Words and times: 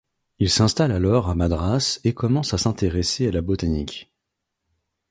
Il 0.39 0.49
s’installe 0.49 0.91
alors 0.91 1.29
à 1.29 1.35
Madras 1.35 1.99
et 2.03 2.15
commence 2.15 2.55
à 2.55 2.57
s’intéresser 2.57 3.27
à 3.27 3.31
la 3.31 3.41
botanique. 3.43 4.11